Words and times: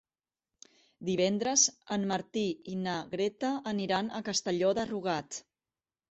Divendres 1.09 1.65
en 1.95 2.07
Martí 2.11 2.45
i 2.75 2.77
na 2.85 2.95
Greta 3.11 3.51
aniran 3.73 4.09
a 4.09 4.23
Castelló 4.31 4.71
de 4.79 4.87
Rugat. 4.93 5.39